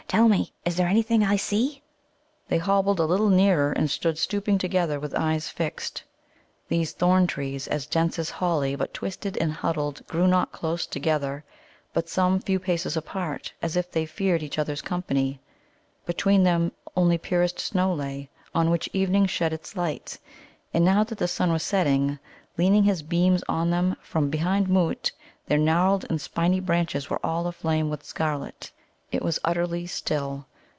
"Tell 0.11 0.27
me, 0.27 0.51
is 0.65 0.75
there 0.75 0.89
anything 0.89 1.23
I 1.23 1.37
see?" 1.37 1.81
They 2.49 2.57
hobbled 2.57 2.99
a 2.99 3.05
little 3.05 3.29
nearer, 3.29 3.71
and 3.71 3.89
stood 3.89 4.17
stooping 4.17 4.57
together 4.57 4.99
with 4.99 5.15
eyes 5.15 5.47
fixed. 5.47 6.03
[Illustration: 6.69 6.77
"WHAT 6.77 6.81
IS 6.81 6.87
IT, 6.87 6.99
BROTHER? 6.99 7.13
WHY 7.15 7.17
DO 7.45 7.49
YOU 7.49 7.59
CROUCH 7.61 7.71
AND 7.71 7.81
STARE?"] 7.81 7.87
These 7.87 7.95
thorn 7.95 7.99
trees, 8.11 8.11
as 8.11 8.11
dense 8.11 8.19
as 8.19 8.37
holly, 8.37 8.75
but 8.75 8.93
twisted 8.93 9.37
and 9.37 9.53
huddled, 9.53 10.07
grew 10.07 10.27
not 10.27 10.51
close 10.51 10.85
together, 10.85 11.45
but 11.93 12.09
some 12.09 12.41
few 12.41 12.59
paces 12.59 12.97
apart, 12.97 13.53
as 13.61 13.77
if 13.77 13.89
they 13.89 14.05
feared 14.05 14.43
each 14.43 14.59
other's 14.59 14.81
company. 14.81 15.39
Between 16.05 16.43
them 16.43 16.73
only 16.97 17.17
purest 17.17 17.61
snow 17.61 17.93
lay, 17.93 18.29
on 18.53 18.69
which 18.69 18.89
evening 18.91 19.27
shed 19.27 19.53
its 19.53 19.77
light. 19.77 20.19
And 20.73 20.83
now 20.83 21.05
that 21.05 21.19
the 21.19 21.27
sun 21.29 21.53
was 21.53 21.63
setting, 21.63 22.19
leaning 22.57 22.83
his 22.83 23.01
beams 23.01 23.45
on 23.47 23.69
them 23.69 23.95
from 24.01 24.29
behind 24.29 24.67
Mōōt, 24.67 25.11
their 25.47 25.57
gnarled 25.57 26.05
and 26.09 26.19
spiny 26.19 26.59
branches 26.59 27.09
were 27.09 27.25
all 27.25 27.47
aflame 27.47 27.89
with 27.89 28.03
scarlet. 28.03 28.73
It 29.13 29.21
was 29.21 29.39
utterly 29.43 29.87
still. 29.87 30.45